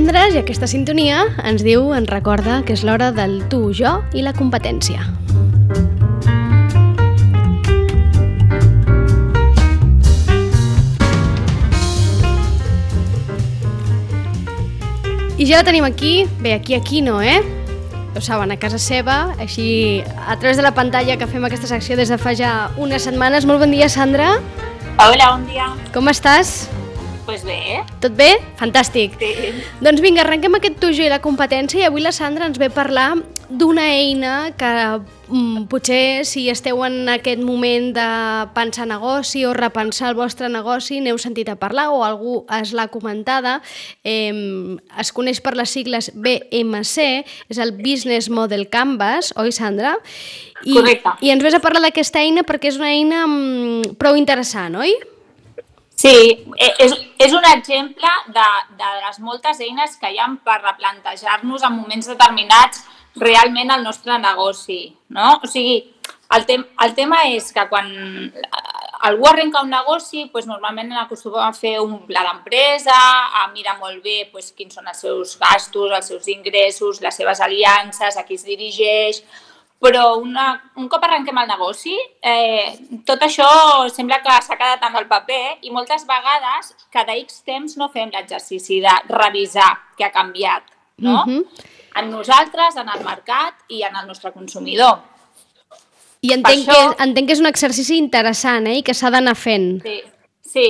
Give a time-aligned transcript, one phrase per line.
[0.00, 4.22] Divendres, i aquesta sintonia ens diu, ens recorda que és l'hora del tu, jo i
[4.24, 5.02] la competència.
[15.36, 17.44] I ja la tenim aquí, bé, aquí, aquí no, eh?
[18.16, 22.00] Ho saben, a casa seva, així a través de la pantalla que fem aquesta secció
[22.00, 23.44] des de fa ja unes setmanes.
[23.44, 24.38] Molt bon dia, Sandra.
[24.96, 25.74] Hola, bon dia.
[25.92, 26.70] Com estàs?
[27.30, 27.84] Pues bé.
[28.02, 28.32] Tot bé?
[28.58, 29.12] Fantàstic.
[29.20, 29.52] Sí.
[29.78, 32.66] Doncs vinga, arrenquem aquest tu, jo i la competència i avui la Sandra ens ve
[32.66, 33.04] a parlar
[33.46, 34.70] d'una eina que
[35.30, 38.06] mm, potser si esteu en aquest moment de
[38.56, 42.88] pensar negoci o repensar el vostre negoci n'heu sentit a parlar o algú es l'ha
[42.90, 43.60] comentada.
[44.02, 44.34] Eh,
[44.98, 47.06] es coneix per les sigles BMC,
[47.46, 49.94] és el Business Model Canvas, oi Sandra?
[50.64, 51.14] I, Correcte.
[51.22, 54.98] I ens ves a parlar d'aquesta eina perquè és una eina mm, prou interessant, oi?
[56.00, 56.16] Sí,
[56.56, 58.48] e- és, és un exemple de,
[58.80, 62.86] de les moltes eines que hi ha per replantejar-nos en moments determinats
[63.20, 64.80] realment el nostre negoci,
[65.12, 65.34] no?
[65.42, 65.76] O sigui,
[66.36, 67.90] el, tem el tema és que quan
[69.10, 72.96] algú arrenca un negoci, doncs normalment acostuma a fer un pla d'empresa,
[73.42, 77.44] a mirar molt bé doncs, quins són els seus gastos, els seus ingressos, les seves
[77.44, 79.20] aliances, a qui es dirigeix,
[79.80, 82.74] però una, un cop arrenquem el negoci, eh,
[83.08, 83.48] tot això
[83.88, 88.10] sembla que s'ha quedat en el paper i moltes vegades cada X temps no fem
[88.12, 90.62] l'exercici de revisar què ha canviat,
[90.98, 91.24] no?
[91.26, 91.44] Mhm.
[91.96, 95.00] En nosaltres, en el mercat i en el nostre consumidor.
[96.22, 98.76] I entenc, Per això- que, entenc que és un exercici interessant eh?
[98.78, 99.80] i que s'ha d'anar fent.
[99.82, 100.02] Sí,
[100.44, 100.66] sí,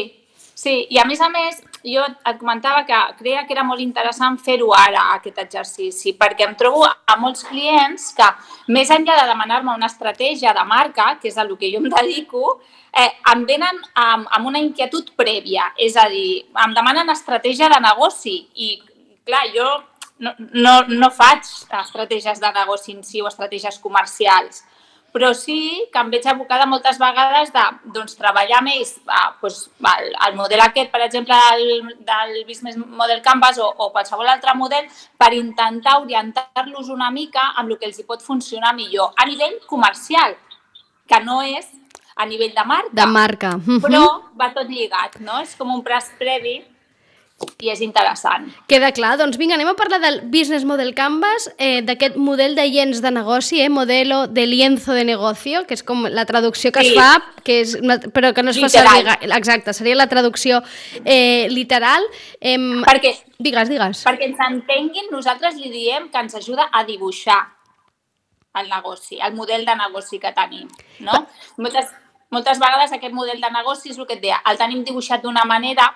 [0.55, 0.87] sí.
[0.89, 4.71] I a més a més, jo et comentava que creia que era molt interessant fer-ho
[4.77, 8.29] ara, aquest exercici, perquè em trobo a molts clients que,
[8.69, 11.89] més enllà de demanar-me una estratègia de marca, que és a lo que jo em
[11.93, 12.61] dedico,
[12.93, 17.81] eh, em venen amb, amb una inquietud prèvia, és a dir, em demanen estratègia de
[17.81, 18.75] negoci i,
[19.25, 19.71] clar, jo
[20.21, 21.47] no, no, no faig
[21.81, 24.65] estratègies de negoci en si o estratègies comercials,
[25.13, 30.13] però sí que em veig abocada moltes vegades de doncs, treballar més ah, doncs, el,
[30.29, 34.87] el model aquest, per exemple, del, del Business Model Canvas o, o qualsevol altre model
[35.19, 39.59] per intentar orientar-los una mica amb el que els hi pot funcionar millor a nivell
[39.67, 40.37] comercial,
[41.07, 41.69] que no és
[42.17, 43.57] a nivell de marca, De marca.
[43.57, 43.81] Mhm.
[43.81, 44.05] però
[44.39, 45.41] va tot lligat, no?
[45.41, 46.61] És com un pres previ
[47.61, 48.47] i és interessant.
[48.69, 49.15] Queda clar.
[49.21, 53.11] Doncs vinga, anem a parlar del Business Model Canvas, eh, d'aquest model de llenç de
[53.11, 56.89] negoci, eh, modelo de lienzo de negocio, que és com la traducció que Sí.
[56.89, 58.89] es fa, que és una, però que no es fa Literal.
[59.05, 59.29] servir...
[59.31, 60.63] ga- Exacte, seria la traducció
[61.05, 62.03] eh, literal.
[62.41, 64.05] Eh, Perquè digues, digues.
[64.07, 67.41] Perquè ens entenguin, nosaltres li diem que ens ajuda a dibuixar
[68.55, 70.69] el negoci, el model de negoci que tenim.
[70.99, 71.27] No?
[71.57, 71.87] Moltes,
[72.31, 75.45] moltes vegades aquest model de negoci és el que et deia, el tenim dibuixat d'una
[75.45, 75.87] manera,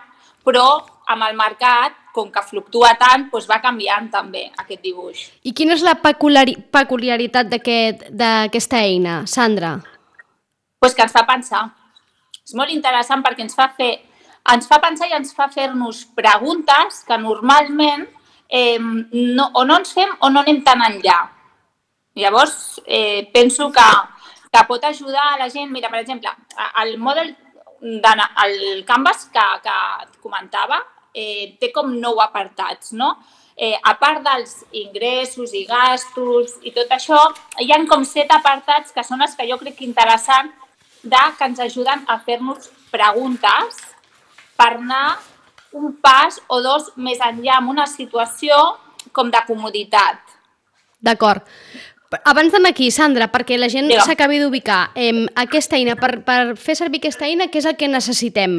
[0.45, 5.25] però amb el mercat, com que fluctua tant, doncs va canviant també aquest dibuix.
[5.43, 9.81] I quina és la peculiari peculiaritat d'aquest- d'aquesta eina, Sandra?
[10.79, 11.71] pues que ens fa pensar.
[12.45, 14.03] És molt interessant perquè ens fa fer,
[14.53, 18.07] ens fa pensar i ens fa fer-nos preguntes que normalment
[18.51, 21.31] eh, no, o no ens fem o no anem tan enllà.
[22.15, 23.87] Llavors, eh, penso que,
[24.53, 26.29] que pot ajudar a la gent, mira, per exemple,
[26.83, 27.35] el model
[27.81, 28.13] de,
[28.45, 30.83] el Canvas que, que comentava
[31.15, 33.15] eh, té com nou apartats, no?
[33.57, 37.21] Eh, a part dels ingressos i gastos i tot això,
[37.63, 40.51] hi han com set apartats que són els que jo crec que interessant
[41.05, 43.79] de que ens ajuden a fer-nos preguntes
[44.59, 45.21] per anar
[45.75, 48.59] un pas o dos més enllà en una situació
[49.13, 50.19] com de comoditat.
[50.99, 51.47] D'acord.
[52.25, 56.77] Abans d'anar aquí, Sandra, perquè la gent s'acabi d'ubicar, eh, aquesta eina, per, per fer
[56.79, 58.59] servir aquesta eina, què és el que necessitem?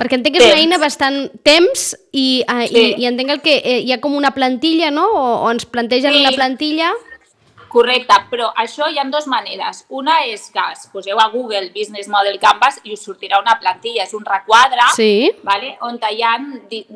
[0.00, 2.78] Perquè entenc que és una eina bastant temps i, eh, Sí.
[2.96, 5.04] i, i entenc el que eh, hi ha com una plantilla, no?
[5.12, 6.20] O, o ens plantegen Sí.
[6.24, 6.90] una plantilla.
[7.70, 9.84] Correcte, però això hi ha dues maneres.
[9.88, 14.02] Una és que es poseu a Google Business Model Canvas i us sortirà una plantilla,
[14.02, 15.30] és un requadre Sí.
[15.42, 15.76] vale?
[15.80, 16.36] on hi ha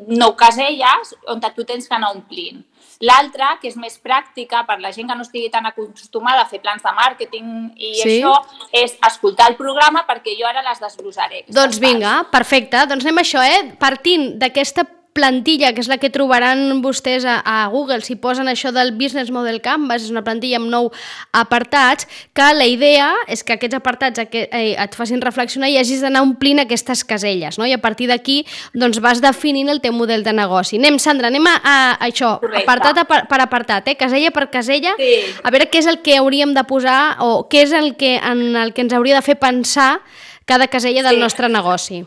[0.07, 2.63] nou caselles on tu tens que anar omplint.
[3.01, 6.61] L'altra, que és més pràctica per la gent que no estigui tan acostumada a fer
[6.61, 8.21] plans de màrqueting i Sí.
[8.21, 8.33] això,
[8.71, 11.43] és escoltar el programa perquè jo ara les desglossaré.
[11.47, 11.79] Doncs parts.
[11.79, 12.85] vinga, perfecte.
[12.87, 13.75] Doncs anem a això, eh?
[13.79, 18.73] Partint d'aquesta plantilla, que és la que trobaran vostès a, a Google si posen això
[18.75, 20.89] del Business Model Canvas, és una plantilla amb nou
[21.31, 22.03] apartats,
[22.35, 26.25] que la idea és que aquests apartats aqu- eh, et facin reflexionar i hagis d'anar
[26.25, 27.65] omplint aquestes caselles, no?
[27.65, 28.41] I a partir d'aquí
[28.75, 30.77] doncs vas definint el teu model de negoci.
[30.81, 32.65] Anem, Sandra, anem a, a, a això, Correcte.
[32.67, 33.95] apartat a, per, per apartat, eh?
[33.95, 35.15] casella per casella, Sí.
[35.43, 38.55] a veure què és el que hauríem de posar o què és el que, en
[38.59, 40.01] el que ens hauria de fer pensar
[40.45, 41.21] cada casella del Sí.
[41.23, 42.03] nostre negoci.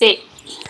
[0.00, 0.18] Sí,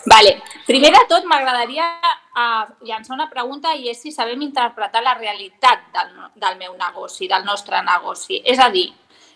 [0.06, 0.38] Vale.
[0.66, 5.84] Primer de tot, m'agradaria uh, llançar una pregunta i és si sabem interpretar la realitat
[5.94, 8.40] del, del meu negoci, del nostre negoci.
[8.42, 8.88] És a dir,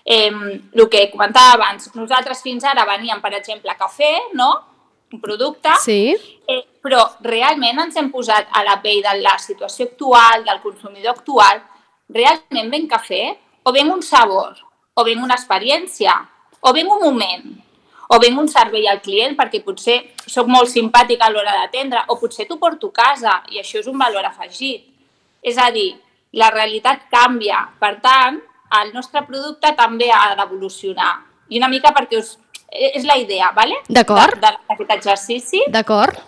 [0.05, 4.51] eh, el que comentava abans, nosaltres fins ara veníem, per exemple, cafè, no?
[5.13, 6.15] un producte, Sí.
[6.47, 11.17] eh, però realment ens hem posat a la pell de la situació actual, del consumidor
[11.17, 11.63] actual,
[12.09, 14.57] realment ven cafè o ven un sabor,
[14.95, 16.15] o ven una experiència,
[16.61, 17.51] o ven un moment,
[18.13, 22.17] o ven un servei al client perquè potser sóc molt simpàtica a l'hora d'atendre, o
[22.19, 24.83] potser t'ho porto a casa i això és un valor afegit.
[25.43, 25.93] És a dir,
[26.35, 28.41] la realitat canvia, per tant,
[28.81, 31.13] el nostre producte també ha d'evolucionar.
[31.51, 32.37] I una mica perquè us...
[32.71, 33.79] és la idea, ¿vale?
[33.89, 34.43] D'acord.
[34.43, 35.63] D'aquest exercici.
[35.71, 36.19] D'acord?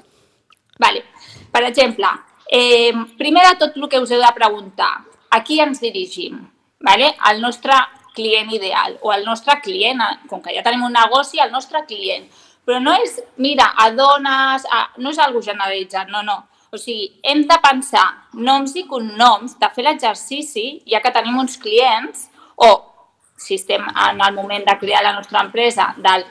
[0.82, 1.04] Vale.
[1.52, 2.08] Per exemple,
[2.46, 4.92] eh, primer de tot el que us heu de preguntar,
[5.30, 6.38] a qui ens dirigim?
[6.82, 7.12] Vale?
[7.18, 7.74] Al nostre
[8.14, 11.84] client ideal o al nostre client, eh, com que ja tenim un negoci, al nostre
[11.88, 12.28] client.
[12.64, 16.38] Però no és, mira, a dones, a, no és algo generalitzat, no, no.
[16.72, 21.58] O sigui, hem de pensar noms i cognoms, de fer l'exercici, ja que tenim uns
[21.60, 22.70] clients, o
[23.36, 26.24] si estem en el moment de crear la nostra empresa, del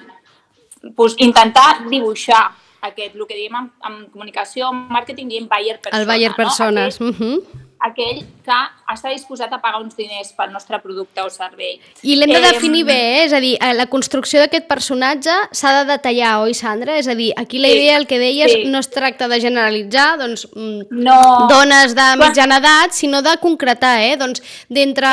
[0.96, 2.46] pues, intentar dibuixar
[2.82, 6.02] aquest, el que diem en, en comunicació, en màrqueting, diem buyer persona.
[6.02, 7.00] El Bayer Persones.
[7.02, 7.10] No?
[7.10, 7.61] Uh -huh.
[7.82, 8.58] Aquell, que
[8.94, 11.80] està disposat a pagar uns diners pel nostre producte o servei.
[12.04, 13.24] I l'hem de definir bé, eh?
[13.26, 16.98] és a dir, eh, la construcció d'aquest personatge s'ha de detallar, oi, Sandra?
[17.02, 18.64] És a dir, aquí la Sí, idea, el que deies, sí.
[18.66, 24.00] no es tracta de generalitzar, doncs, mm, No, dones de mitjana edat, sinó de concretar,
[24.02, 24.16] eh?
[24.18, 25.08] Doncs d'entre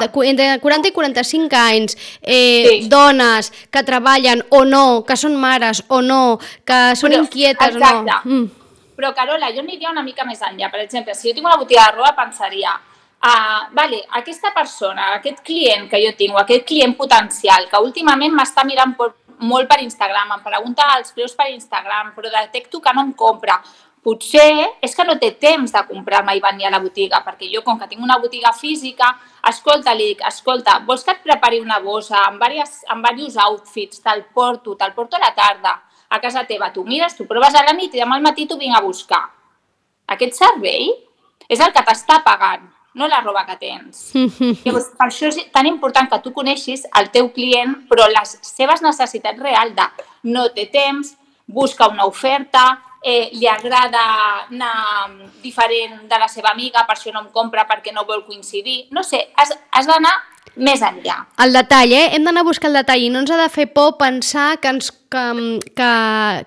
[0.00, 2.88] de entre 40 i 45 anys, eh, Sí.
[2.88, 7.78] dones que treballen o no, que són mares o no, que són Però, inquietes o
[7.78, 8.10] exacte.
[8.10, 8.20] no.
[8.24, 8.59] Mm.
[9.00, 10.68] Però, Carola, jo aniria una mica més enllà.
[10.68, 12.74] Per exemple, si jo tinc una botiga de roba, pensaria
[13.20, 18.64] ah, vale, aquesta persona, aquest client que jo tinc, aquest client potencial, que últimament m'està
[18.68, 23.06] mirant per, molt per Instagram, em pregunta els preus per Instagram, però detecto que no
[23.08, 23.56] em compra.
[24.04, 27.60] Potser és que no té temps de comprar-me i venir a la botiga, perquè jo,
[27.64, 29.10] com que tinc una botiga física,
[29.48, 34.04] escolta, li dic, escolta, vols que et prepari una bossa amb, diverses, amb diversos outfits,
[34.04, 35.76] te'l porto, te'l porto a la tarda,
[36.10, 38.58] a casa teva, tu mires, tu proves a la nit i demà al matí t'ho
[38.58, 39.22] vinc a buscar.
[40.10, 40.90] Aquest servei
[41.48, 42.66] és el que t'està pagant,
[42.98, 44.10] no la roba que tens.
[44.64, 48.82] Llavors, per això és tan important que tu coneixis el teu client, però les seves
[48.82, 49.86] necessitats reals de
[50.34, 51.14] no té temps,
[51.46, 54.02] busca una oferta, eh, li agrada
[54.48, 55.10] anar
[55.42, 58.86] diferent de la seva amiga, per això no em compra perquè no vol coincidir.
[58.90, 60.14] No sé, has, has d'anar
[60.56, 61.16] més enllà.
[61.40, 62.08] El detall, eh?
[62.16, 64.72] Hem d'anar a buscar el detall i no ens ha de fer por pensar que,
[64.74, 65.24] ens, que,
[65.78, 65.90] que,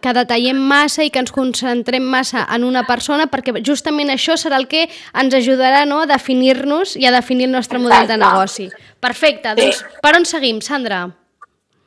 [0.03, 4.59] que detallem massa i que ens concentrem massa en una persona perquè justament això serà
[4.61, 8.69] el que ens ajudarà no, a definir-nos i a definir el nostre model de negoci.
[9.03, 11.07] Perfecte, doncs per on seguim, Sandra?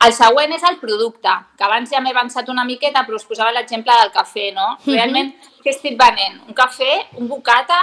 [0.05, 3.53] El següent és el producte, que abans ja m'he avançat una miqueta, però us posava
[3.55, 4.75] l'exemple del cafè, no?
[4.85, 5.31] Realment,
[5.63, 6.37] què estic venent?
[6.45, 7.79] Un cafè, un bocata,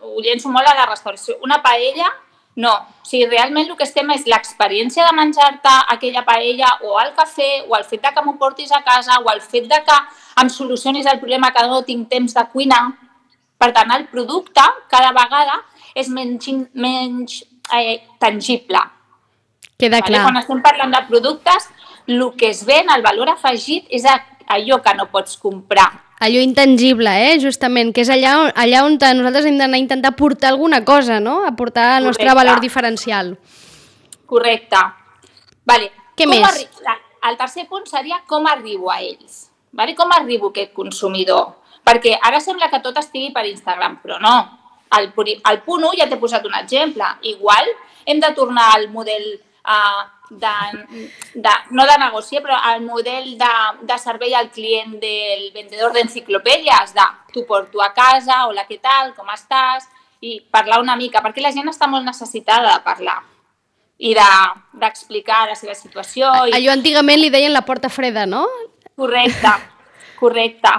[0.00, 2.08] ho llenço molt a la restauració, una paella,
[2.58, 2.72] no.
[2.72, 7.50] O sigui, realment el que estem és l'experiència de menjar-te aquella paella o el cafè
[7.68, 9.98] o el fet de que m'ho portis a casa o el fet de que
[10.42, 12.82] em solucionis el problema que no tinc temps de cuinar.
[13.58, 15.60] Per tant, el producte cada vegada
[15.94, 17.42] és menys, menys
[17.74, 18.82] eh, tangible.
[19.78, 20.10] Queda Vale?
[20.10, 20.22] clar.
[20.26, 21.68] Quan estem parlant de productes,
[22.10, 24.02] el que es ven, el valor afegit, és
[24.50, 25.86] allò que no pots comprar.
[26.18, 27.36] Allò intangible, eh?
[27.38, 31.20] justament, que és allà on, allà on nosaltres hem d'anar a intentar portar alguna cosa,
[31.20, 31.44] no?
[31.46, 32.34] aportar el nostre Correcte.
[32.44, 33.38] valor diferencial.
[34.26, 34.76] Correcte.
[35.64, 35.92] Vale.
[36.16, 36.42] Què Com més?
[36.42, 36.98] arri-
[37.30, 39.50] El tercer punt seria com arribo a ells.
[39.72, 39.94] Vale?
[39.94, 41.54] Com arribo a aquest consumidor?
[41.84, 44.58] Perquè ara sembla que tot estigui per Instagram, però no.
[44.90, 47.04] Al, puri- al punt 1 ja t'he posat un exemple.
[47.22, 47.66] Igual
[48.06, 50.54] hem de tornar al model uh, de,
[51.34, 53.52] de, no de negoci, però al model de,
[53.88, 59.14] de servei al client del vendedor d'enciclopèdies, de t'ho porto a casa, hola, què tal,
[59.16, 59.88] com estàs,
[60.20, 63.20] i parlar una mica, perquè la gent està molt necessitada de parlar
[63.98, 66.30] i de- d'explicar de, la seva situació.
[66.46, 66.54] I...
[66.58, 68.46] Allò antigament li deien la porta freda, no?
[68.98, 69.52] Correcte,
[70.18, 70.70] correcte.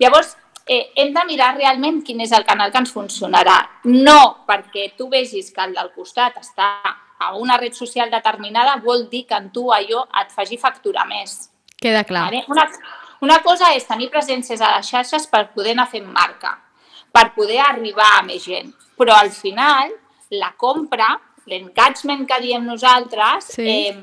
[0.00, 0.34] Llavors,
[0.66, 3.58] eh, hem de mirar realment quin és el canal que ens funcionarà.
[3.84, 6.68] No perquè tu vegis que el del costat està
[7.18, 11.50] a una red social determinada vol dir que en tu allò et faci facturar més.
[11.80, 12.24] Queda clar.
[12.30, 12.44] Vale?
[12.48, 12.66] Una,
[13.20, 16.54] una cosa és tenir presències a les xarxes per poder anar fent marca,
[17.12, 18.72] per poder arribar a més gent.
[18.96, 19.90] Però al final,
[20.30, 21.14] la compra,
[21.46, 23.66] l'engagement que diem nosaltres, Sí.
[23.68, 23.96] eh,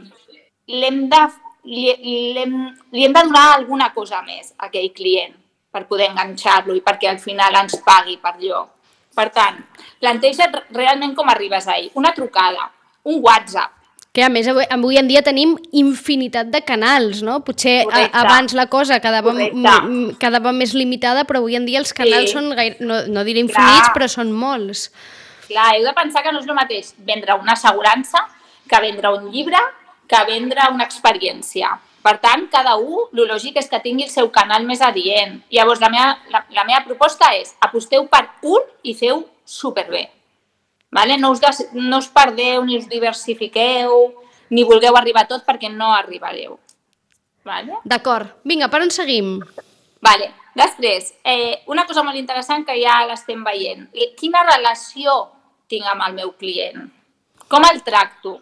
[0.68, 1.22] l'hem de,
[1.66, 2.54] li, li, hem,
[2.92, 5.36] li hem de donar alguna cosa més a aquell client
[5.74, 8.68] per poder enganxar-lo i perquè al final ens pagui per allò.
[9.14, 9.58] Per tant,
[10.00, 11.92] planteja't realment com arribes a ell.
[11.96, 12.70] Una trucada,
[13.04, 13.72] un WhatsApp,
[14.14, 17.40] Que a més avui, avui en dia tenim infinitat de canals, no?
[17.42, 19.34] Potser a, abans la cosa quedava,
[20.22, 22.36] quedava més limitada, però avui en dia els canals Sí.
[22.38, 23.94] són, gaire, no, no diré infinits, Clar.
[23.96, 24.92] però són molts.
[25.48, 28.22] Clar, heu de pensar que no és el mateix vendre una assegurança
[28.70, 29.58] que vendre un llibre,
[30.08, 31.74] que vendre una experiència.
[32.04, 35.40] Per tant, cada un, el lògic és que tingui el seu canal més adient.
[35.50, 40.12] Llavors, la meva, la, la meva proposta és aposteu per un i feu superbé.
[40.94, 41.18] Vale?
[41.18, 44.14] No, us des, no us perdeu, ni us diversifiqueu,
[44.54, 46.60] ni vulgueu arribar tot perquè no arribareu.
[47.44, 47.82] Vale?
[47.84, 48.30] D'acord.
[48.48, 49.36] Vinga, per on seguim?
[50.04, 50.32] Vale.
[50.54, 53.88] Després, eh, una cosa molt interessant que ja l'estem veient.
[54.20, 55.16] Quina relació
[55.68, 56.92] tinc amb el meu client?
[57.50, 58.38] Com el tracto?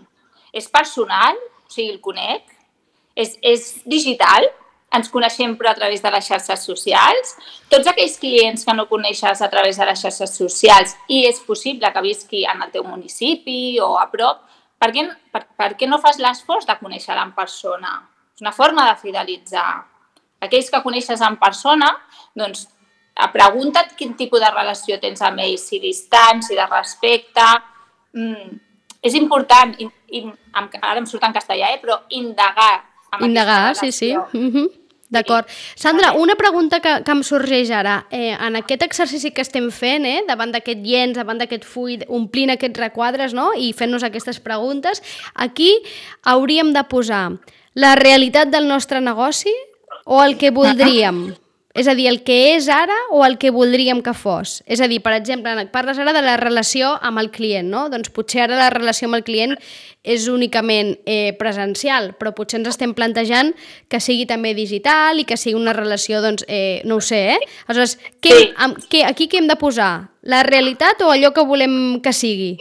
[0.51, 1.39] És personal?
[1.39, 2.43] O sigui, el conec?
[3.15, 4.49] És, és digital?
[4.91, 7.35] Ens coneixem però a través de les xarxes socials?
[7.71, 11.91] Tots aquells clients que no coneixes a través de les xarxes socials i és possible
[11.93, 14.43] que visqui en el teu municipi o a prop,
[14.81, 17.93] per què, per, per què no fas l'esforç de conèixer-la en persona?
[18.35, 19.69] És una forma de fidelitzar
[20.41, 21.91] aquells que coneixes en persona,
[22.35, 22.65] doncs
[23.31, 27.47] pregunta't quin tipus de relació tens amb ells, si distant, si de respecte.
[28.17, 28.59] Mm,
[29.05, 30.25] és important, i, i,
[30.81, 32.83] ara em surt en castellà, eh, però indagar.
[33.21, 34.15] Indagar, sí, sí.
[34.15, 34.80] Mm -hmm.
[35.11, 35.47] D'acord.
[35.75, 38.05] Sandra, una pregunta que, que em sorgeix ara.
[38.15, 42.53] Eh, en aquest exercici que estem fent, eh, davant d'aquest llenç, davant d'aquest full, omplint
[42.55, 43.49] aquests requadres no?
[43.51, 45.03] i fent-nos aquestes preguntes,
[45.35, 45.73] aquí
[46.23, 47.25] hauríem de posar
[47.75, 49.51] la realitat del nostre negoci
[50.05, 51.25] o el que voldríem?
[51.73, 54.59] És a dir, el que és ara o el que voldríem que fos?
[54.67, 57.85] És a dir, per exemple, parles ara de la relació amb el client, no?
[57.89, 59.55] Doncs potser ara la relació amb el client
[60.03, 63.53] és únicament eh, presencial, però potser ens estem plantejant
[63.87, 67.39] que sigui també digital i que sigui una relació, doncs, eh, no ho sé, eh?
[67.67, 69.93] Aleshores, què, amb, què, aquí què hem de posar?
[70.27, 72.51] La realitat o allò que volem que sigui?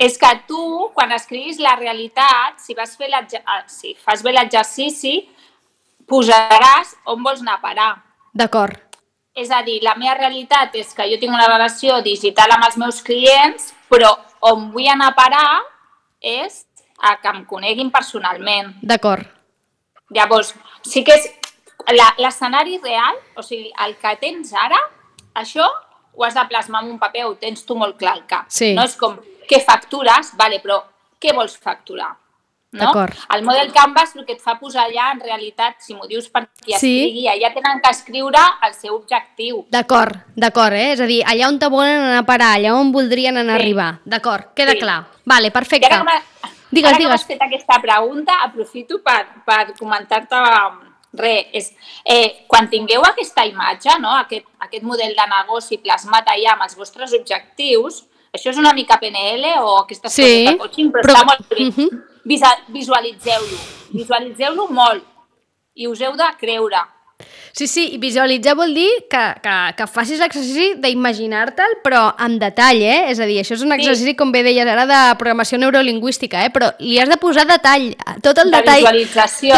[0.00, 0.60] És que tu,
[0.92, 5.18] quan escriguis la realitat, si, vas fer ah, si fas bé l'exercici,
[6.08, 7.90] posaràs on vols anar a parar.
[8.32, 8.76] D'acord,
[9.34, 12.76] És a dir, la meva realitat és que jo tinc una relació digital amb els
[12.76, 14.10] meus clients, però
[14.42, 15.60] on vull anar a parar
[16.20, 16.66] és
[16.98, 18.74] a que em coneguin personalment.
[18.82, 19.24] d'acord.
[20.10, 21.30] Llavors, sí que és
[21.94, 24.78] la- l'escenari real, o sigui, el que tens ara,
[25.34, 25.64] això
[26.12, 28.46] ho has de plasmar en un paper, ho tens tu molt clar al cap.
[28.48, 28.74] Sí.
[28.74, 29.16] No és com,
[29.48, 30.34] què factures?
[30.36, 30.82] Vale, però
[31.20, 32.16] què vols facturar?
[32.72, 32.92] No?
[33.34, 36.44] El model Canvas el que et fa posar allà, en realitat, si m'ho dius per
[36.62, 36.76] qui Sí.
[36.76, 39.64] escrigui, allà tenen que escriure el seu objectiu.
[39.70, 40.92] D'acord, d'acord, eh?
[40.92, 43.58] És a dir, allà on te volen anar a parar, allà on voldrien anar a
[43.58, 43.62] Sí.
[43.64, 44.00] arribar.
[44.04, 44.78] D'acord, queda Sí.
[44.78, 45.08] clar.
[45.24, 45.86] Vale, I perfecte.
[45.86, 50.36] ara que Digues, ara que m'has fet aquesta pregunta, aprofito per, per comentar-te
[51.12, 51.46] res.
[51.52, 51.72] És,
[52.04, 54.16] eh, quan tingueu aquesta imatge, no?
[54.16, 59.00] aquest, aquest model de negoci plasmat allà amb els vostres objectius, això és una mica
[59.00, 61.64] PNL o aquestes Sí, coses de coaching, però, però- està molt bé.
[61.64, 62.02] Mhm.
[62.30, 63.58] Visualitzeu-lo.
[63.90, 65.06] Visualitzeu-lo molt
[65.74, 66.82] i us heu de creure.
[67.52, 72.78] Sí, sí, i visualitzar vol dir que, que, que facis l'exercici d'imaginar-te'l, però en detall,
[72.86, 73.10] eh?
[73.10, 76.52] És a dir, això és un exercici, com bé deies ara, de programació neurolingüística, eh?
[76.54, 77.90] Però li has de posar detall,
[78.22, 78.86] tot el De detall...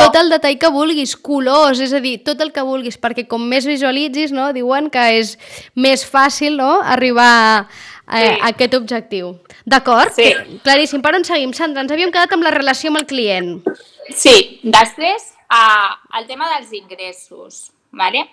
[0.08, 3.44] Tot el detall que vulguis, colors, és a dir, tot el que vulguis, perquè com
[3.48, 4.50] més visualitzis, no?
[4.56, 5.36] Diuen que és
[5.76, 7.66] més fàcil, no?, arribar a,
[8.12, 8.26] Sí.
[8.42, 9.36] a aquest objectiu.
[9.64, 10.12] D'acord?
[10.16, 10.32] Sí.
[10.64, 11.00] Claríssim.
[11.04, 11.84] Per on seguim, Sandra?
[11.84, 13.62] Ens havíem quedat amb la relació amb el client.
[14.10, 17.70] Sí, després, uh, el tema dels ingressos.
[17.92, 18.30] ¿vale?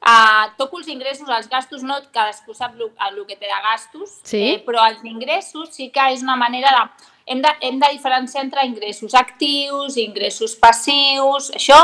[0.00, 4.20] Uh, toco els ingressos, els gastos no, cadascú sap el, el que té de gastos,
[4.22, 4.42] Sí.
[4.52, 7.12] eh, però els ingressos sí que és una manera de...
[7.26, 7.50] Hem, de...
[7.60, 11.50] hem de diferenciar entre ingressos actius, ingressos passius...
[11.56, 11.78] Això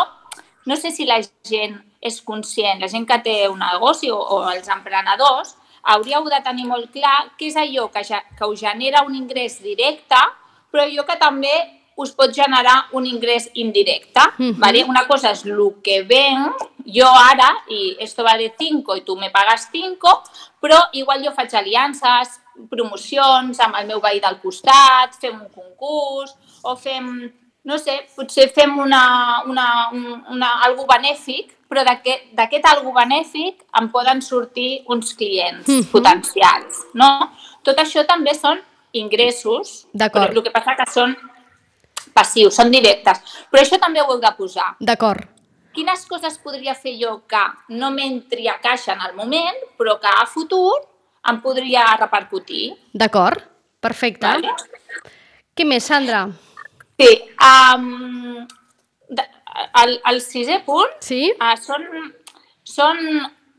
[0.66, 4.42] no sé si la gent és conscient, la gent que té un negoci o, o
[4.50, 9.02] els emprenedors, hauríeu de tenir molt clar què és allò que, ja, que us genera
[9.02, 10.18] un ingrés directe,
[10.70, 11.54] però allò que també
[11.96, 14.20] us pot generar un ingrés indirecte.
[14.38, 14.58] Mhm.
[14.58, 14.84] ¿vale?
[14.84, 16.56] Una cosa és el que venc
[16.86, 20.22] jo ara, i esto vale 5 i tu me pagas 5,
[20.60, 26.34] però igual jo faig aliances, promocions amb el meu veí del costat, fem un concurs,
[26.62, 27.32] o fem,
[27.64, 33.88] no sé, potser fem una, una, un- una, algo benèfic, però d'aquest algo benèfic em
[33.90, 35.90] poden sortir uns clients Mhm.
[35.92, 37.30] potencials, no?
[37.62, 38.60] Tot això també són
[38.92, 41.16] ingressos, però el que passa que són
[42.14, 43.20] passius, són directes.
[43.50, 44.72] Però això també ho heu de posar.
[44.80, 45.28] D'acord.
[45.72, 47.42] Quines coses podria fer jo que
[47.72, 50.74] no m'entri a caixa en el moment, però que a futur
[51.30, 52.72] em podria repercutir?
[52.92, 53.40] D'acord.
[53.82, 54.26] Perfecte.
[54.26, 54.52] Vale?
[55.56, 56.26] Què més, Sandra?
[57.00, 57.08] Sí,
[57.42, 58.44] um,
[59.82, 61.24] el, el sisè punt Sí?
[61.34, 61.88] uh, són,
[62.62, 63.00] són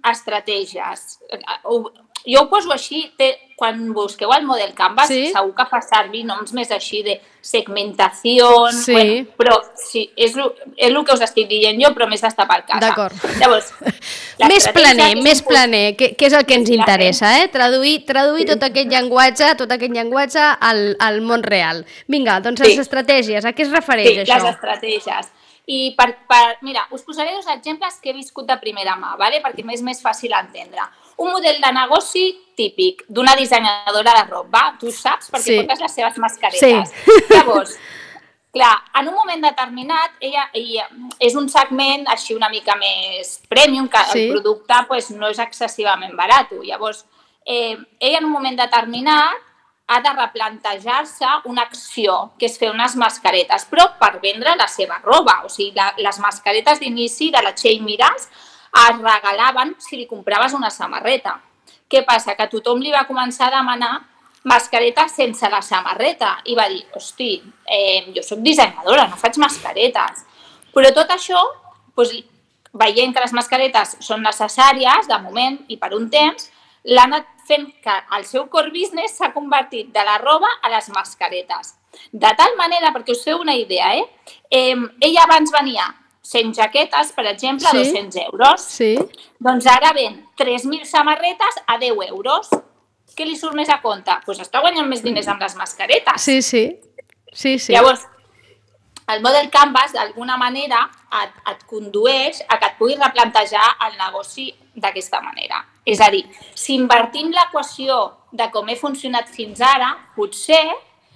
[0.10, 1.18] estratègies.
[1.66, 1.82] Uh,
[2.26, 5.28] jo ho poso així, té, quan busqueu el model Canvas, Sí.
[5.32, 8.92] segur que fa servir noms més així de segmentació, Sí.
[8.92, 12.48] bueno, però sí, és el, és el que us estic dient jo, però més d'estar
[12.48, 12.80] per casa.
[12.80, 13.14] D'acord.
[13.40, 13.72] Llavors,
[14.50, 17.48] Més planer, és més un- planer, que, que és el que ens interessa, eh?
[17.54, 21.86] Traduir, traduir tot aquest llenguatge, tot aquest llenguatge al, al món real.
[22.08, 22.70] Vinga, doncs Sí.
[22.74, 24.40] les estratègies, a què es refereix Sí, això?
[24.42, 25.32] les estratègies.
[25.66, 29.40] I per, per, mira, us posaré dos exemples que he viscut de primera mà, vale?
[29.42, 30.82] perquè m'és més fàcil entendre.
[31.18, 35.58] Un model de negoci típic d'una dissenyadora de roba, tu saps, perquè Sí.
[35.60, 36.90] portes les seves mascaretes.
[36.90, 37.12] Sí.
[37.30, 37.78] Llavors,
[38.52, 40.88] clar, en un moment determinat, ella, ella
[41.20, 44.20] és un segment així una mica més premium, que Sí.
[44.28, 46.52] el producte pues, no és excessivament barat.
[46.64, 47.06] Llavors,
[47.46, 49.50] eh, ella en un moment determinat
[49.88, 55.00] ha de replantejar-se una acció, que és fer unes mascaretes, però per vendre la seva
[55.04, 55.42] roba.
[55.46, 58.30] O sigui, la, les mascaretes d'inici de la Txell Miras
[58.74, 61.38] es regalaven si li compraves una samarreta.
[61.90, 62.36] Què passa?
[62.36, 63.94] Que tothom li va començar a demanar
[64.50, 70.26] mascaretes sense la samarreta i va dir, hosti, eh, jo sóc dissenyadora, no faig mascaretes.
[70.74, 71.40] Però tot això,
[71.96, 72.24] doncs,
[72.74, 76.50] veient que les mascaretes són necessàries de moment i per un temps,
[76.84, 80.90] l'ha anat fent que el seu core business s'ha convertit de la roba a les
[80.90, 81.76] mascaretes.
[82.12, 84.08] De tal manera, perquè us feu una idea, eh?
[84.50, 85.86] eh ella abans venia
[86.24, 87.78] 100 jaquetes, per exemple, Sí.
[87.78, 88.62] a 200 euros.
[88.62, 88.98] Sí,
[89.40, 92.50] Doncs ara ven 3.000 samarretes a 10 euros.
[93.16, 94.10] Què li surt més a compte?
[94.12, 96.22] Doncs pues està guanyant més diners amb les mascaretes.
[96.22, 96.80] sí, sí.
[97.34, 97.74] Sí, sí.
[97.74, 98.06] Llavors,
[99.08, 100.90] el model Canvas, d'alguna manera,
[101.24, 105.66] et, et condueix a que et puguis replantejar el negoci d'aquesta manera.
[105.86, 106.24] És a dir,
[106.56, 107.98] si invertim l'equació
[108.32, 110.70] de com he funcionat fins ara, potser,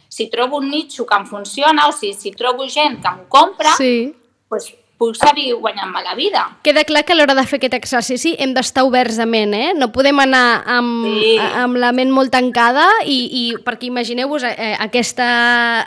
[0.10, 3.72] si trobo un nicho que em funciona o si, si trobo gent que em compra,
[3.78, 4.14] Sí.
[4.50, 6.42] doncs puc seguir guanyant-me la vida.
[6.66, 9.74] Queda clar que a l'hora de fer aquest exercici hem d'estar oberts de ment, eh?
[9.78, 11.36] No podem anar amb, Sí.
[11.38, 15.28] amb la ment molt tancada i, i perquè imagineu-vos eh, aquesta,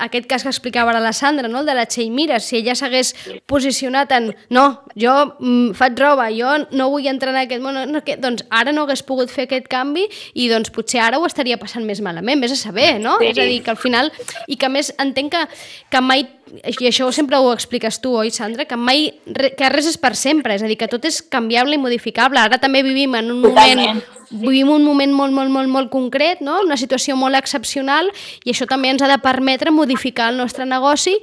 [0.06, 1.60] aquest cas que explicava ara la Sandra, no?
[1.60, 3.14] el de la Txell Mira, si ella s'hagués
[3.46, 7.86] posicionat en no, jo mm, faig roba, jo no vull entrar en aquest món, no,
[7.90, 11.26] no, que, doncs ara no hagués pogut fer aquest canvi i doncs potser ara ho
[11.26, 13.18] estaria passant més malament, més a saber, no?
[13.18, 13.32] Sí.
[13.32, 14.12] És a dir, que al final,
[14.46, 15.42] i que més entenc que,
[15.90, 18.66] que mai i això sempre ho expliques tu, oi, Sandra?
[18.66, 19.10] Que mai,
[19.56, 22.40] que res és per sempre, és a dir, que tot és canviable i modificable.
[22.42, 23.86] Ara també vivim en un Totalment.
[23.86, 26.60] moment vivim un moment molt, molt, molt, molt concret, no?
[26.62, 28.10] una situació molt excepcional
[28.44, 31.16] i això també ens ha de permetre modificar el nostre negoci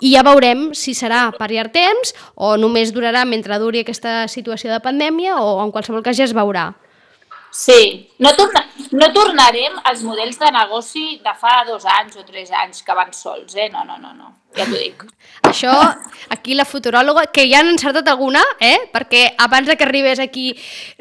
[0.00, 4.72] i ja veurem si serà per llarg temps o només durarà mentre duri aquesta situació
[4.72, 6.72] de pandèmia o en qualsevol cas ja es veurà.
[7.54, 12.48] Sí, no, torna, no tornarem als models de negoci de fa dos anys o tres
[12.50, 13.68] anys que van sols, eh?
[13.70, 15.04] No, no, no, no, ja t'ho dic.
[15.46, 15.70] Això,
[16.34, 18.88] aquí la futuròloga, que ja han encertat alguna, eh?
[18.90, 20.48] perquè abans que arribés aquí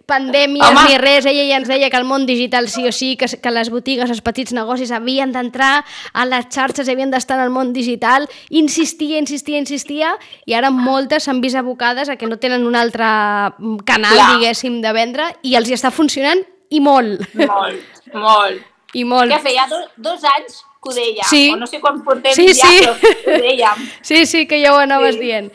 [0.05, 0.81] pandèmies Home.
[0.89, 3.51] ni res, ella ja ens deia que el món digital sí o sí, que, que
[3.51, 7.71] les botigues, els petits negocis havien d'entrar a les xarxes, havien d'estar en el món
[7.73, 10.11] digital, insistia, insistia, insistia,
[10.45, 14.29] i ara moltes s'han vist abocades a que no tenen un altre mm, canal, Clar.
[14.37, 18.61] diguéssim, de vendre, i els hi està funcionant i molt, Molt, molt.
[18.99, 19.31] i molt.
[19.31, 21.45] Que feia do, dos anys que ho deia, Sí.
[21.53, 22.81] o no sé quan portem Sí, ja, sí.
[22.83, 23.87] però ho dèiem.
[24.03, 25.21] Sí, sí, que ja ho anaves Sí.
[25.21, 25.53] dient.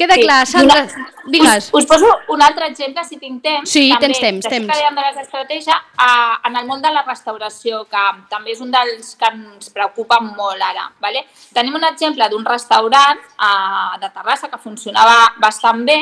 [0.00, 0.22] Queda Sí.
[0.22, 1.68] clar, Sandra, Una- digues.
[1.74, 3.68] Us, us poso un altre exemple, si tinc temps.
[3.68, 4.78] Sí, també, tens temps, temps.
[4.78, 8.70] que de les estratègies, a, en el món de la restauració, que també és un
[8.70, 10.90] dels que ens preocupa molt ara.
[11.00, 11.26] Vale?
[11.52, 16.00] Tenim un exemple d'un restaurant a, de Terrassa que funcionava bastant bé,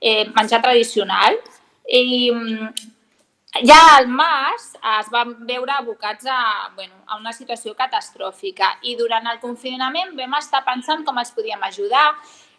[0.00, 1.34] eh, menjar tradicional,
[1.88, 2.70] i mm,
[3.66, 9.26] ja al març es van veure abocats a, bueno, a una situació catastròfica i durant
[9.26, 12.12] el confinament vam estar pensant com els podíem ajudar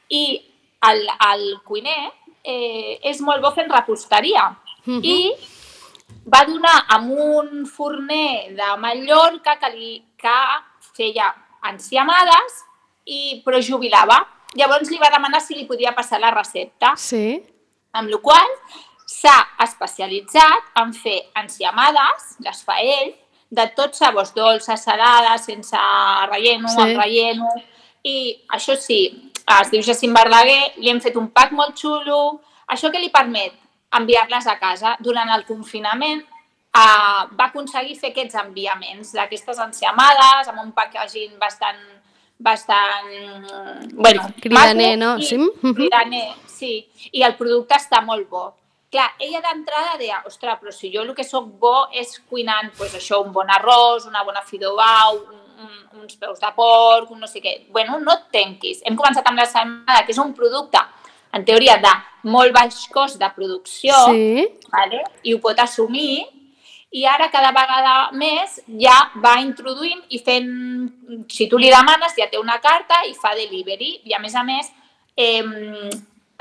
[0.10, 0.51] i
[0.90, 2.12] el, el cuiner
[2.44, 4.50] eh, és molt bo fent reposteria
[4.86, 5.02] Mhm.
[5.04, 5.32] i
[6.34, 10.38] va donar amb un forner de Mallorca que, li, que
[10.98, 11.28] feia
[11.70, 12.64] enciamades
[13.06, 14.18] i però jubilava.
[14.58, 17.42] Llavors li va demanar si li podia passar la recepta Sí.
[17.94, 18.50] amb la qual
[19.06, 23.14] s'ha especialitzat en fer enciamades, les fa ell,
[23.50, 25.78] de tots sabors, dolces, salades, sense
[26.30, 26.80] relleno, sí.
[26.82, 27.48] amb relleno,
[28.04, 29.31] i això sí,
[29.62, 33.54] es diu Jacint Verdaguer, li hem fet un pack molt xulo, això que li permet
[33.92, 40.62] enviar-les a casa durant el confinament, eh, va aconseguir fer aquests enviaments d'aquestes enciamades amb
[40.64, 41.82] un packaging bastant
[42.42, 43.06] bastant,
[43.94, 45.18] bueno, Cridaner, no?
[45.20, 45.38] i- Sí?
[45.38, 45.76] Mhm.
[45.76, 46.90] Cridaner, sí.
[47.12, 48.56] I el producte està molt bo.
[48.92, 52.96] Clar, ella d'entrada deia, ostres, però si jo el que sóc bo és cuinant, doncs
[52.96, 57.28] això, un bon arròs, una bona fideuà, un, un, uns peus de porc, un no
[57.30, 57.56] sé què.
[57.70, 58.82] Bueno, no et tenquis.
[58.86, 60.82] Hem començat amb la setmana, que és un producte,
[61.34, 61.92] en teoria, de
[62.28, 64.48] molt baix cost de producció, Sí.
[64.74, 65.04] vale?
[65.24, 66.26] i ho pot assumir,
[66.92, 70.50] i ara cada vegada més ja va introduint i fent,
[71.32, 74.02] si tu li demanes, ja té una carta i fa delivery.
[74.04, 74.68] I a més a més,
[75.16, 75.42] eh,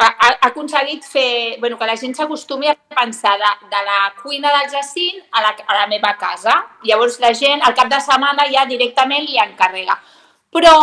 [0.00, 4.52] ha, ha aconseguit fer, bueno, que la gent s'acostumi a pensar de, de la cuina
[4.56, 6.56] del Jacint a la, a la meva casa.
[6.88, 9.98] Llavors la gent al cap de setmana ja directament li encarrega.
[10.50, 10.74] Però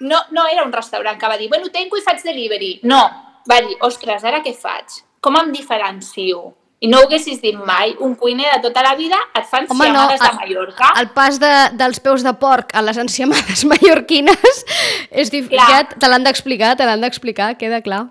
[0.00, 2.78] no, no era un restaurant que va dir, bueno, tenco i faig delivery.
[2.84, 3.02] No,
[3.50, 5.02] va dir, ostres, ara què faig?
[5.20, 6.50] Com em diferencio?
[6.80, 9.84] i no ho haguessis dit mai, un cuiner de tota la vida et fan Home,
[9.84, 10.88] enciamades no, de Mallorca.
[10.96, 14.62] El pas de, dels peus de porc a les enciamades mallorquines
[15.10, 18.06] és difícil, te l'han d'explicar, te l'han d'explicar, queda clar.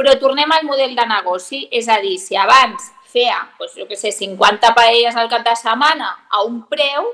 [0.00, 3.98] Però tornem al model de negoci, és a dir, si abans feia, doncs, jo què
[3.98, 7.10] sé, 50 paelles al cap de setmana a un preu,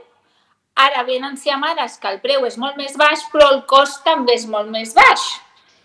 [0.77, 4.47] ara venen enciamades que el preu és molt més baix, però el cost també és
[4.51, 5.25] molt més baix.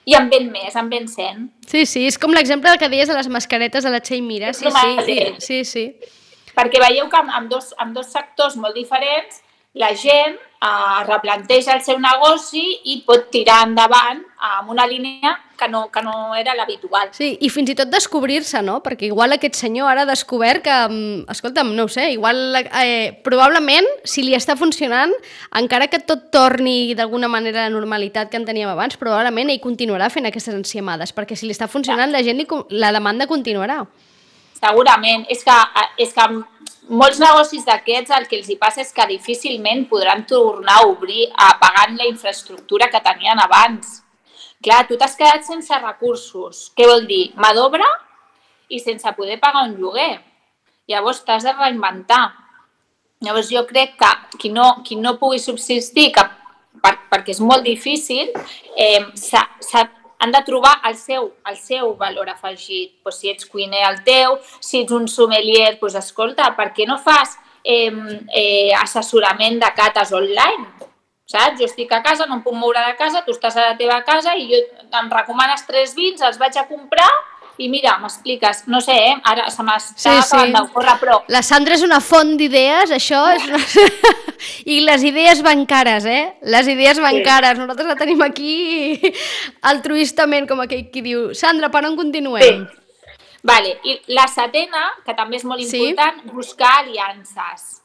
[0.09, 1.43] I en ven més, en ven 100.
[1.69, 4.49] Sí, sí, és com l'exemple que deies de les mascaretes de la Txell Mira.
[4.57, 4.69] Sí,
[5.05, 5.85] sí, sí, sí.
[6.57, 9.39] Perquè veieu que amb, amb, dos, amb dos sectors molt diferents
[9.77, 15.67] la gent eh, replanteja el seu negoci i pot tirar endavant amb una línia que
[15.69, 17.11] no, que no era l'habitual.
[17.13, 18.79] Sí, i fins i tot descobrir-se, no?
[18.81, 23.13] Perquè igual aquest senyor ara ha descobert que, mm, escolta'm, no ho sé, igual eh,
[23.23, 25.13] probablement, si li està funcionant,
[25.61, 29.61] encara que tot torni d'alguna manera a la normalitat que en teníem abans, probablement ell
[29.61, 33.83] continuarà fent aquestes enciamades, perquè si li està funcionant, la gent li, la demanda continuarà.
[34.61, 35.25] Segurament.
[35.29, 35.53] És que,
[35.97, 36.25] és que
[36.91, 41.29] molts negocis d'aquests el que els hi passa és que difícilment podran tornar a obrir
[41.31, 44.01] a pagant la infraestructura que tenien abans.
[44.61, 46.67] Clar, tu t'has quedat sense recursos.
[46.75, 47.31] Què vol dir?
[47.39, 47.87] Mà d'obra
[48.69, 50.19] i sense poder pagar un lloguer.
[50.91, 52.25] Llavors t'has de reinventar.
[53.21, 56.23] Llavors jo crec que qui no, qui no pugui subsistir, que,
[56.81, 58.31] per, perquè és molt difícil,
[58.75, 59.45] eh, s'ha
[60.21, 62.99] han de trobar el seu, el seu valor afegit.
[63.03, 66.99] Pues, si ets cuiner, el teu, si ets un sommelier, pues, escolta, per què no
[67.01, 67.89] fas eh,
[68.29, 70.69] eh, assessorament de cates online?
[71.31, 71.57] Saps?
[71.57, 74.01] Jo estic a casa, no em puc moure de casa, tu estàs a la teva
[74.05, 74.61] casa i jo
[74.99, 77.09] em recomanes tres vins, els vaig a comprar
[77.57, 79.15] i mira, m'expliques, no sé, eh?
[79.27, 80.55] ara se m'està sí, acabant sí.
[80.57, 81.17] d'ocórrer, però...
[81.33, 83.59] La Sandra és una font d'idees, això és una...
[84.73, 86.23] I les idees van cares, eh?
[86.53, 87.25] Les idees van sí.
[87.25, 87.59] cares.
[87.59, 88.53] Nosaltres la tenim aquí
[89.73, 91.27] altruistament, com aquell qui diu.
[91.37, 92.63] Sandra, per on continuem?
[92.63, 93.19] Sí.
[93.43, 93.75] Vale.
[93.85, 96.33] I la setena, que també és molt important, sí?
[96.33, 97.80] buscar aliances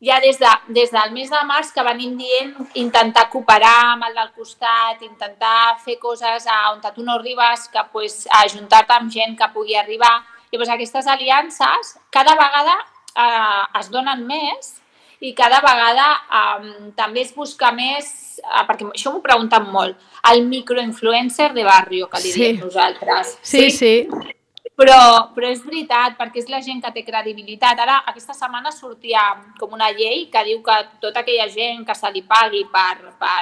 [0.00, 4.16] ja des, de, des del mes de març que venim dient intentar cooperar amb el
[4.18, 9.36] del costat, intentar fer coses a on tu no arribes, que pues, ajuntar-te amb gent
[9.38, 10.22] que pugui arribar.
[10.50, 12.76] I pues, aquestes aliances cada vegada
[13.16, 14.76] eh, es donen més
[15.20, 19.96] i cada vegada eh, també es busca més, eh, perquè això m'ho pregunten molt,
[20.30, 22.40] el microinfluencer de barrio, que li sí.
[22.42, 23.38] diem nosaltres.
[23.40, 24.04] Sí, sí.
[24.04, 24.35] sí.
[24.76, 27.78] Però, però és veritat, perquè és la gent que té credibilitat.
[27.80, 29.22] Ara, aquesta setmana sortia
[29.56, 33.38] com una llei que diu que tota aquella gent que se li pagui per, per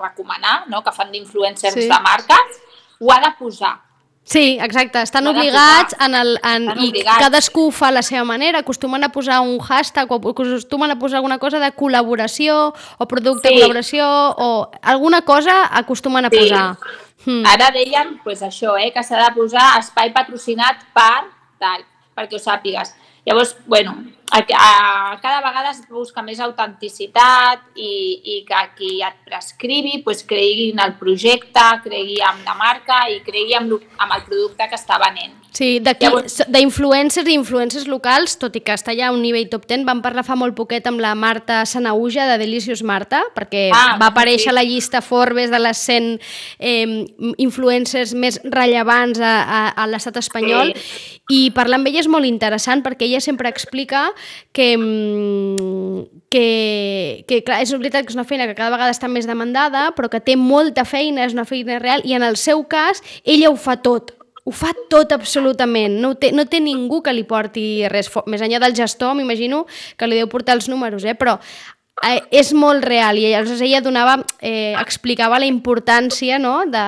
[0.00, 0.82] recomanar, no?
[0.82, 1.88] que fan d'influencers sí.
[1.90, 2.62] de marques,
[2.98, 3.76] ho ha de posar.
[4.24, 7.20] Sí, exacte, estan obligats en el, en, estan i obligats.
[7.20, 11.36] cadascú fa la seva manera, acostumen a posar un hashtag o acostumen a posar alguna
[11.38, 13.52] cosa de col·laboració o producte sí.
[13.52, 14.48] de col·laboració o
[14.80, 16.64] alguna cosa acostumen a posar.
[17.24, 17.44] Hmm.
[17.48, 21.24] Ara deien pues, això, eh, que s'ha de posar espai patrocinat per
[21.60, 21.84] tal,
[22.16, 22.92] perquè ho sàpigues.
[23.24, 23.94] Llavors, bueno,
[24.30, 27.92] a, a, cada vegada es busca més autenticitat i,
[28.34, 33.22] i que qui et prescrivi pues, cregui en el projecte, cregui en la marca i
[33.24, 35.38] cregui en, en el producte que està venent.
[35.54, 39.84] Sí, d'influencers i influencers locals, tot i que està ja a un nivell top 10,
[39.86, 44.08] vam parlar fa molt poquet amb la Marta Sanauja de Delicious Marta, perquè ah, va
[44.10, 44.50] aparèixer sí.
[44.50, 46.08] a la llista Forbes de les 100
[46.58, 47.04] eh,
[47.44, 51.14] influencers més rellevants a, a, a l'estat espanyol, sí.
[51.30, 54.08] i parlar amb ella és molt interessant perquè ella sempre explica
[54.50, 54.72] que,
[56.34, 56.48] que,
[57.30, 60.10] que clar, és veritat que és una feina que cada vegada està més demandada, però
[60.10, 63.58] que té molta feina, és una feina real, i en el seu cas ella ho
[63.60, 68.10] fa tot, ho fa tot absolutament, no té, no té ningú que li porti res,
[68.28, 69.62] més enllà del gestor, m'imagino
[69.96, 71.14] que li deu portar els números, eh?
[71.16, 71.38] però
[72.02, 76.64] eh, és molt real i llavors ella donava, eh, explicava la importància no?
[76.66, 76.84] de,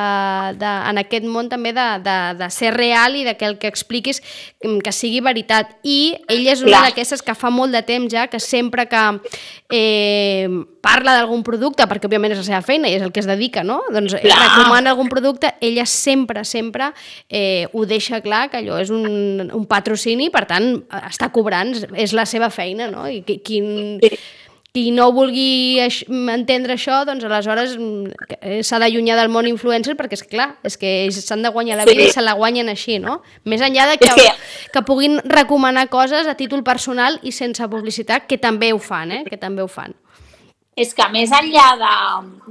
[0.58, 3.70] de, en aquest món també de, de, de ser real i de que el que
[3.70, 4.20] expliquis
[4.64, 8.26] mm, que sigui veritat i ella és una d'aquestes que fa molt de temps ja
[8.32, 9.04] que sempre que
[9.70, 10.48] eh,
[10.86, 13.64] parla d'algun producte, perquè òbviament és la seva feina i és el que es dedica,
[13.66, 13.80] no?
[13.94, 14.38] doncs clar.
[14.42, 16.92] recomana algun producte, ella sempre, sempre
[17.28, 22.14] eh, ho deixa clar que allò és un, un patrocini, per tant està cobrant, és
[22.14, 23.06] la seva feina no?
[23.10, 24.02] i quin...
[24.02, 24.18] Sí
[24.76, 30.18] qui no vulgui entendre això, doncs aleshores mm, eh, s'ha d'allunyar del món influencer perquè,
[30.18, 32.10] és clar, és que s'han de guanyar la vida sí.
[32.10, 33.22] i se la guanyen així, no?
[33.48, 34.26] Més enllà de que, que...
[34.74, 39.22] que puguin recomanar coses a títol personal i sense publicitat, que també ho fan, eh?
[39.24, 39.96] Que també ho fan.
[40.76, 41.94] És que més enllà de,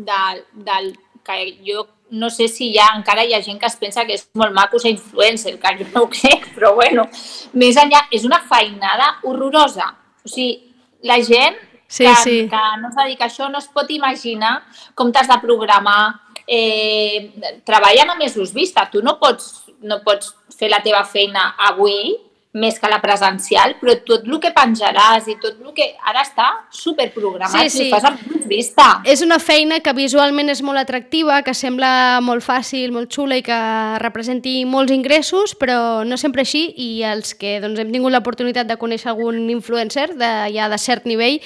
[0.09, 0.23] de,
[0.65, 0.89] del
[1.25, 4.25] que jo no sé si ja encara hi ha gent que es pensa que és
[4.33, 7.05] molt maco ser influencer, que jo no ho crec, però bueno,
[7.53, 9.91] més enllà, és una feinada horrorosa.
[10.25, 10.57] O sigui,
[11.05, 12.37] la gent sí, que, sí.
[12.49, 14.59] que no es dedica a això no es pot imaginar
[14.95, 17.31] com t'has de programar, eh,
[17.65, 18.87] treballant a mesos vista.
[18.91, 22.15] Tu no pots, no pots fer la teva feina avui
[22.55, 26.47] més que la presencial, però tot el que penjaràs i tot el que ha d'estar
[26.71, 27.87] superprogramat, sí, sí.
[27.89, 28.87] ho fas amb vista.
[29.03, 33.45] És una feina que visualment és molt atractiva, que sembla molt fàcil, molt xula i
[33.45, 33.59] que
[34.03, 38.79] representi molts ingressos, però no sempre així i els que doncs, hem tingut l'oportunitat de
[38.79, 41.41] conèixer algun influencer de, ja de cert nivell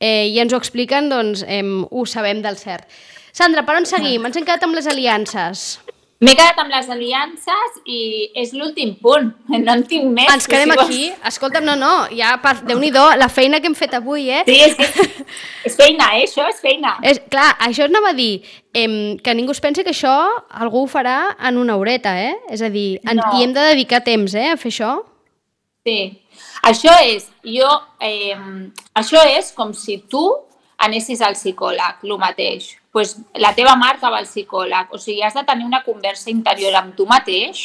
[0.00, 2.88] eh, i ens ho expliquen, doncs em, ho sabem del cert.
[3.34, 4.24] Sandra, per on seguim?
[4.24, 5.74] Ens hem quedat amb les aliances.
[6.24, 7.98] M'he quedat amb les aliances i
[8.40, 9.32] és l'últim punt.
[9.64, 10.28] No en tinc més.
[10.32, 11.02] Ens quedem si aquí.
[11.10, 11.28] Vols...
[11.32, 12.56] Escolta'm, no, no, ja, per...
[12.68, 14.42] déu nhi la feina que hem fet avui, eh?
[14.48, 15.24] Sí, és, que...
[15.70, 16.24] és feina, eh?
[16.26, 16.96] Això és feina.
[17.06, 18.42] És, clar, això anava a dir
[18.76, 20.14] em, que ningú es pensi que això
[20.50, 22.34] algú ho farà en una horeta, eh?
[22.52, 23.20] És a dir, en...
[23.20, 23.32] no.
[23.38, 24.94] i hem de dedicar temps, eh, a fer això.
[25.84, 25.98] Sí.
[26.64, 27.68] Això és, jo,
[28.00, 28.36] eh,
[28.96, 30.24] això és com si tu
[30.84, 34.92] anessis al psicòleg, el mateix pues, la teva marca va al psicòleg.
[34.94, 37.64] O sigui, has de tenir una conversa interior amb tu mateix,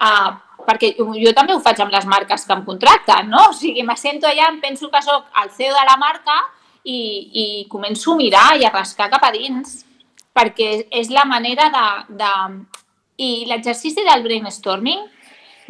[0.00, 0.30] uh,
[0.64, 3.42] perquè jo també ho faig amb les marques que em contracten, no?
[3.50, 6.38] O sigui, me sento allà, em penso que sóc el CEO de la marca
[6.80, 6.96] i,
[7.42, 9.82] i començo a mirar i a rascar cap a dins,
[10.32, 10.70] perquè
[11.02, 11.86] és la manera de...
[12.24, 12.32] de...
[13.18, 15.00] I l'exercici del brainstorming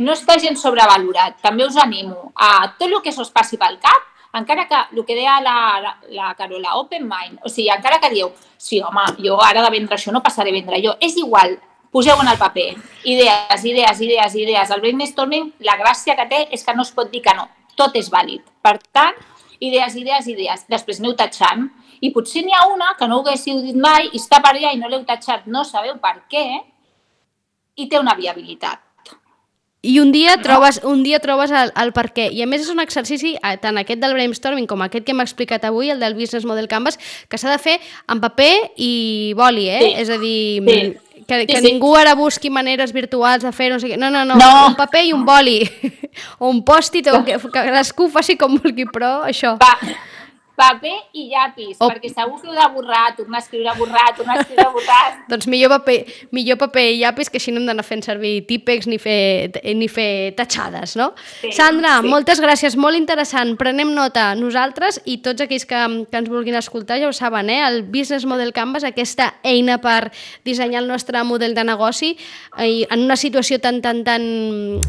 [0.04, 1.38] no està gens sobrevalorat.
[1.40, 4.04] També us animo a tot el que s'us passi pel cap,
[4.38, 8.12] encara que el que deia la, la, la Carola, open mind, o sigui, encara que
[8.14, 11.58] dieu, sí, home, jo ara de vendre això no passaré a vendre jo, és igual,
[11.90, 12.68] poseu en el paper,
[13.04, 14.70] idees, idees, idees, idees.
[14.70, 17.96] El brainstorming, la gràcia que té és que no es pot dir que no, tot
[17.96, 18.44] és vàlid.
[18.62, 19.16] Per tant,
[19.60, 20.66] idees, idees, idees.
[20.68, 21.68] Després aneu tatxant
[22.04, 24.74] i potser n'hi ha una que no ho haguéssiu dit mai i està per allà
[24.74, 26.44] i no l'heu tatxat, no sabeu per què,
[27.78, 28.82] i té una viabilitat.
[29.80, 32.26] I un dia trobes, un dia trobes el, el per què.
[32.34, 35.22] I a més és un exercici, eh, tant aquest del brainstorming com aquest que hem
[35.22, 36.98] explicat avui, el del Business Model Canvas,
[37.30, 37.76] que s'ha de fer
[38.10, 39.84] en paper i boli, eh?
[39.84, 39.92] Sí.
[40.02, 41.22] És a dir, sí.
[41.28, 41.64] que, que sí, sí.
[41.68, 44.00] ningú ara busqui maneres virtuals de fer no sé què.
[44.02, 44.50] No, no, no, no.
[44.72, 45.60] un paper i un boli.
[46.42, 49.54] o un pòstit, o que, que cadascú faci com vulgui, però això.
[49.62, 49.76] Va,
[50.58, 51.88] paper i llapis, oh.
[51.88, 55.04] perquè segur que heu de borrar, tornar a escriure, borrar, tornar a escriure, borrar.
[55.30, 55.98] doncs millor paper,
[56.34, 59.88] millor paper i llapis que així no hem d'anar fent servir típex ni fer, ni
[59.92, 61.12] fer tatxades, no?
[61.40, 62.10] Sí, Sandra, sí.
[62.10, 63.54] moltes gràcies, molt interessant.
[63.60, 67.60] Prenem nota nosaltres i tots aquells que, que ens vulguin escoltar ja ho saben, eh?
[67.68, 70.10] el Business Model Canvas, aquesta eina per
[70.44, 72.14] dissenyar el nostre model de negoci
[72.58, 74.24] eh, en una situació tan, tan, tan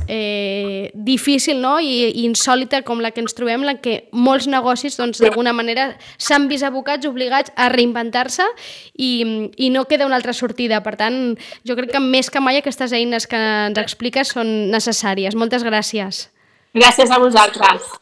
[0.08, 1.78] eh, difícil no?
[1.80, 5.92] I, i insòlita com la que ens trobem, la que molts negocis doncs, d'alguna manera
[6.18, 8.48] s'han vist abocats, obligats a reinventar-se
[8.96, 9.12] i,
[9.58, 10.82] i no queda una altra sortida.
[10.86, 11.20] Per tant,
[11.68, 15.36] jo crec que més que mai aquestes eines que ens expliques són necessàries.
[15.36, 16.28] Moltes gràcies.
[16.76, 17.94] Gràcies a vosaltres.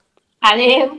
[0.42, 0.98] Adéu.